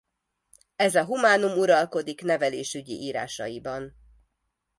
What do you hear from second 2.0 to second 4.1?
nevelésügyi írásaiban.